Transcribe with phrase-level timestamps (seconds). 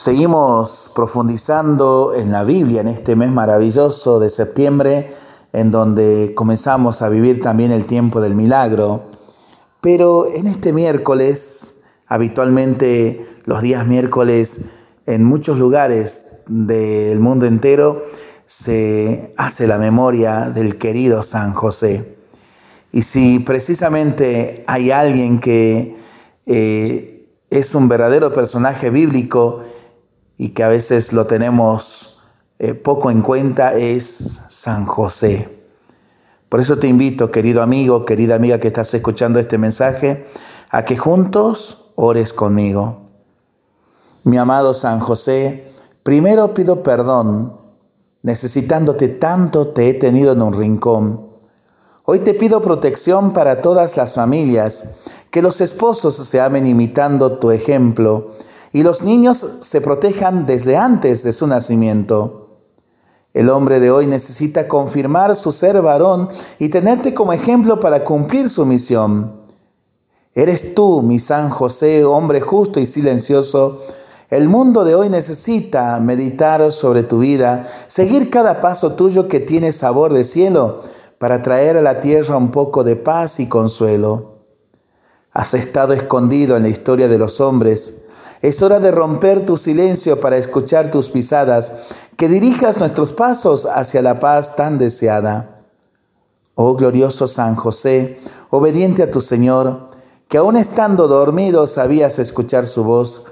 [0.00, 5.10] Seguimos profundizando en la Biblia en este mes maravilloso de septiembre,
[5.52, 9.02] en donde comenzamos a vivir también el tiempo del milagro.
[9.82, 14.70] Pero en este miércoles, habitualmente los días miércoles,
[15.04, 18.00] en muchos lugares del mundo entero,
[18.46, 22.16] se hace la memoria del querido San José.
[22.90, 25.98] Y si precisamente hay alguien que
[26.46, 29.60] eh, es un verdadero personaje bíblico,
[30.40, 32.18] y que a veces lo tenemos
[32.58, 35.50] eh, poco en cuenta es San José.
[36.48, 40.24] Por eso te invito, querido amigo, querida amiga que estás escuchando este mensaje,
[40.70, 43.02] a que juntos ores conmigo.
[44.24, 47.58] Mi amado San José, primero pido perdón,
[48.22, 51.20] necesitándote tanto te he tenido en un rincón.
[52.06, 54.94] Hoy te pido protección para todas las familias,
[55.30, 58.30] que los esposos se amen imitando tu ejemplo
[58.72, 62.48] y los niños se protejan desde antes de su nacimiento.
[63.32, 68.50] El hombre de hoy necesita confirmar su ser varón y tenerte como ejemplo para cumplir
[68.50, 69.32] su misión.
[70.34, 73.82] Eres tú, mi San José, hombre justo y silencioso.
[74.30, 79.72] El mundo de hoy necesita meditar sobre tu vida, seguir cada paso tuyo que tiene
[79.72, 80.82] sabor de cielo,
[81.18, 84.36] para traer a la tierra un poco de paz y consuelo.
[85.32, 88.04] Has estado escondido en la historia de los hombres,
[88.42, 91.72] es hora de romper tu silencio para escuchar tus pisadas,
[92.16, 95.62] que dirijas nuestros pasos hacia la paz tan deseada.
[96.54, 98.18] Oh glorioso San José,
[98.50, 99.90] obediente a tu Señor,
[100.28, 103.26] que aun estando dormido sabías escuchar su voz,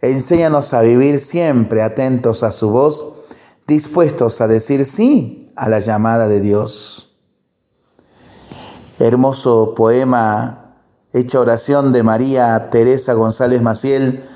[0.00, 3.14] enséñanos a vivir siempre atentos a su voz,
[3.66, 7.16] dispuestos a decir sí a la llamada de Dios.
[8.98, 10.76] Hermoso poema,
[11.12, 14.35] hecha oración de María Teresa González Maciel,